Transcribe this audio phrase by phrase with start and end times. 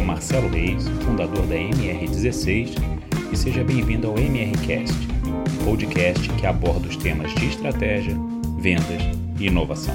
[0.00, 2.76] Marcelo Reis, fundador da MR16,
[3.30, 4.94] e seja bem-vindo ao MRCast,
[5.64, 8.16] podcast que aborda os temas de estratégia,
[8.58, 9.02] vendas
[9.38, 9.94] e inovação.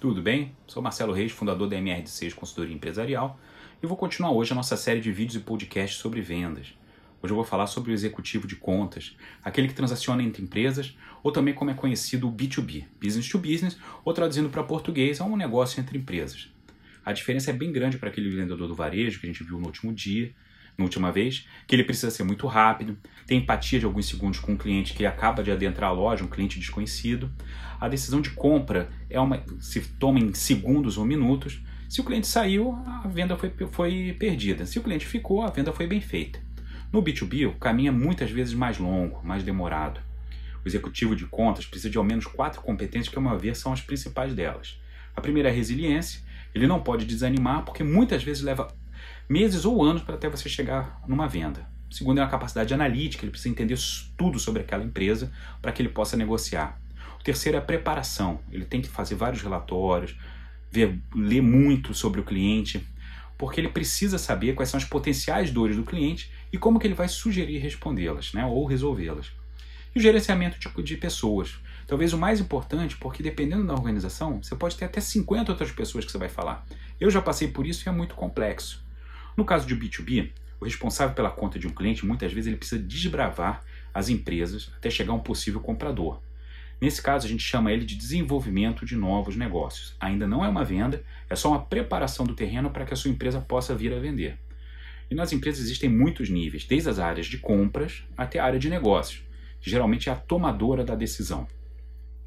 [0.00, 0.52] Tudo bem?
[0.66, 3.38] Sou Marcelo Reis, fundador da MR16 Consultoria Empresarial,
[3.82, 6.72] e vou continuar hoje a nossa série de vídeos e podcasts sobre vendas.
[7.22, 11.32] Hoje eu vou falar sobre o executivo de contas, aquele que transaciona entre empresas, ou
[11.32, 15.36] também como é conhecido o B2B, business to business, ou traduzindo para português, é um
[15.36, 16.48] negócio entre empresas.
[17.04, 19.66] A diferença é bem grande para aquele vendedor do varejo que a gente viu no
[19.66, 20.34] último dia,
[20.76, 24.52] na última vez, que ele precisa ser muito rápido, tem empatia de alguns segundos com
[24.52, 27.30] um cliente que acaba de adentrar a loja, um cliente desconhecido.
[27.80, 31.62] A decisão de compra é uma se toma em segundos ou minutos.
[31.88, 34.66] Se o cliente saiu, a venda foi, foi perdida.
[34.66, 36.45] Se o cliente ficou, a venda foi bem feita.
[36.92, 40.00] No B2B, o caminho é muitas vezes mais longo, mais demorado.
[40.64, 43.72] O executivo de contas precisa de ao menos quatro competências que, a meu ver, são
[43.72, 44.80] as principais delas.
[45.14, 46.20] A primeira é a resiliência.
[46.54, 48.68] Ele não pode desanimar porque muitas vezes leva
[49.28, 51.68] meses ou anos para até você chegar numa venda.
[51.90, 53.78] O segundo é a capacidade analítica, ele precisa entender
[54.16, 55.32] tudo sobre aquela empresa
[55.62, 56.80] para que ele possa negociar.
[57.20, 60.16] O terceiro é a preparação, ele tem que fazer vários relatórios,
[60.70, 62.86] ver, ler muito sobre o cliente,
[63.38, 66.94] porque ele precisa saber quais são as potenciais dores do cliente e como que ele
[66.94, 69.32] vai sugerir respondê-las, né, ou resolvê-las.
[69.94, 71.58] E o gerenciamento de, de pessoas.
[71.86, 76.04] Talvez o mais importante, porque dependendo da organização, você pode ter até 50 outras pessoas
[76.04, 76.66] que você vai falar.
[77.00, 78.84] Eu já passei por isso e é muito complexo.
[79.36, 80.30] No caso de B2B,
[80.60, 84.90] o responsável pela conta de um cliente, muitas vezes ele precisa desbravar as empresas até
[84.90, 86.20] chegar a um possível comprador.
[86.80, 89.94] Nesse caso, a gente chama ele de desenvolvimento de novos negócios.
[89.98, 93.10] Ainda não é uma venda, é só uma preparação do terreno para que a sua
[93.10, 94.38] empresa possa vir a vender.
[95.10, 98.68] E nas empresas existem muitos níveis, desde as áreas de compras até a área de
[98.68, 99.22] negócios,
[99.60, 101.46] que geralmente é a tomadora da decisão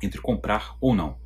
[0.01, 1.17] entre comprar ou não.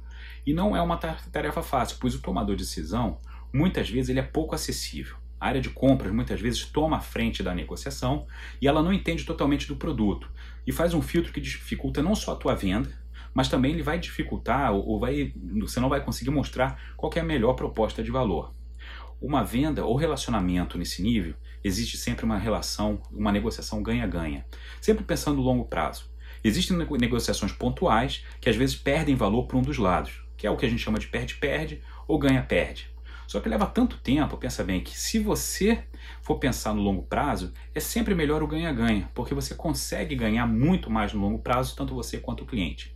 [0.46, 3.20] E não é uma tarefa fácil, pois o tomador de decisão,
[3.52, 5.16] muitas vezes, ele é pouco acessível.
[5.40, 8.26] A área de compras muitas vezes toma a frente da negociação
[8.62, 10.32] e ela não entende totalmente do produto
[10.66, 12.90] e faz um filtro que dificulta não só a tua venda,
[13.34, 17.24] mas também ele vai dificultar ou vai, você não vai conseguir mostrar qual é a
[17.26, 18.54] melhor proposta de valor.
[19.24, 24.46] Uma venda ou relacionamento nesse nível, existe sempre uma relação, uma negociação ganha-ganha,
[24.82, 26.12] sempre pensando no longo prazo.
[26.44, 30.58] Existem negociações pontuais que às vezes perdem valor para um dos lados, que é o
[30.58, 32.92] que a gente chama de perde-perde ou ganha-perde.
[33.26, 35.86] Só que leva tanto tempo, pensa bem, que se você
[36.22, 40.92] for pensar no longo prazo, é sempre melhor o ganha-ganha, porque você consegue ganhar muito
[40.92, 42.94] mais no longo prazo, tanto você quanto o cliente.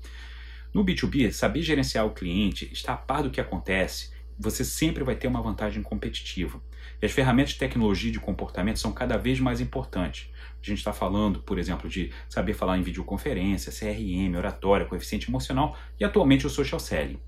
[0.73, 5.15] No B2B, saber gerenciar o cliente, estar a par do que acontece, você sempre vai
[5.15, 6.61] ter uma vantagem competitiva.
[7.01, 10.29] E as ferramentas de tecnologia de comportamento são cada vez mais importantes.
[10.61, 15.77] A gente está falando, por exemplo, de saber falar em videoconferência, CRM, oratória, coeficiente emocional
[15.99, 17.19] e atualmente o social selling.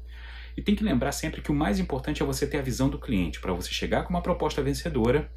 [0.57, 2.99] E tem que lembrar sempre que o mais importante é você ter a visão do
[2.99, 5.31] cliente para você chegar com uma proposta vencedora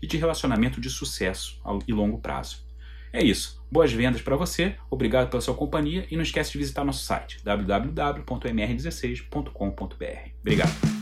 [0.00, 2.68] e de relacionamento de sucesso e longo prazo.
[3.12, 3.62] É isso.
[3.70, 7.40] Boas vendas para você, obrigado pela sua companhia e não esquece de visitar nosso site
[7.42, 10.30] www.mr16.com.br.
[10.40, 10.97] Obrigado.